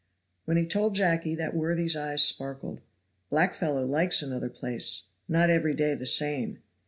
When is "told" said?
0.65-0.95